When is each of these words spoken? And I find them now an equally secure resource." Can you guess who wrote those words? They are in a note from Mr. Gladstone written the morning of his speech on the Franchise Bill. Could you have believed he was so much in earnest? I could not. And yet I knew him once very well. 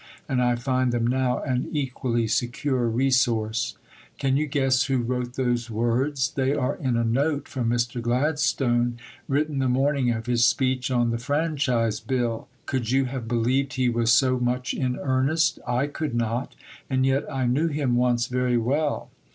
And 0.27 0.41
I 0.41 0.55
find 0.55 0.91
them 0.91 1.05
now 1.05 1.43
an 1.43 1.69
equally 1.71 2.25
secure 2.25 2.87
resource." 2.87 3.77
Can 4.17 4.35
you 4.35 4.47
guess 4.47 4.85
who 4.85 4.97
wrote 4.97 5.33
those 5.35 5.69
words? 5.69 6.31
They 6.31 6.55
are 6.55 6.73
in 6.77 6.97
a 6.97 7.03
note 7.03 7.47
from 7.47 7.69
Mr. 7.69 8.01
Gladstone 8.01 8.97
written 9.27 9.59
the 9.59 9.69
morning 9.69 10.09
of 10.09 10.25
his 10.25 10.43
speech 10.43 10.89
on 10.89 11.11
the 11.11 11.19
Franchise 11.19 11.99
Bill. 11.99 12.47
Could 12.65 12.89
you 12.89 13.05
have 13.05 13.27
believed 13.27 13.73
he 13.73 13.89
was 13.89 14.11
so 14.11 14.39
much 14.39 14.73
in 14.73 14.97
earnest? 14.99 15.59
I 15.67 15.85
could 15.85 16.15
not. 16.15 16.55
And 16.89 17.05
yet 17.05 17.31
I 17.31 17.45
knew 17.45 17.67
him 17.67 17.95
once 17.95 18.25
very 18.25 18.57
well. 18.57 19.11